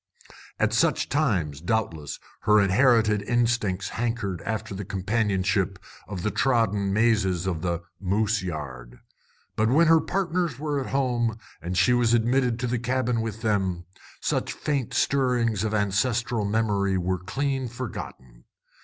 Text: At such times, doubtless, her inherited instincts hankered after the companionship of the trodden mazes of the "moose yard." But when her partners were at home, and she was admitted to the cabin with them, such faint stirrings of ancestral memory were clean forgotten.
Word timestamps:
At 0.57 0.73
such 0.73 1.09
times, 1.09 1.61
doubtless, 1.61 2.17
her 2.39 2.59
inherited 2.59 3.21
instincts 3.21 3.89
hankered 3.89 4.41
after 4.41 4.73
the 4.73 4.83
companionship 4.83 5.77
of 6.07 6.23
the 6.23 6.31
trodden 6.31 6.91
mazes 6.91 7.45
of 7.45 7.61
the 7.61 7.83
"moose 7.99 8.41
yard." 8.41 8.97
But 9.55 9.69
when 9.69 9.85
her 9.85 10.01
partners 10.01 10.57
were 10.57 10.79
at 10.81 10.87
home, 10.89 11.37
and 11.61 11.77
she 11.77 11.93
was 11.93 12.15
admitted 12.15 12.57
to 12.61 12.65
the 12.65 12.79
cabin 12.79 13.21
with 13.21 13.41
them, 13.43 13.85
such 14.21 14.53
faint 14.53 14.95
stirrings 14.95 15.63
of 15.63 15.71
ancestral 15.71 16.45
memory 16.45 16.97
were 16.97 17.19
clean 17.19 17.67
forgotten. 17.67 18.45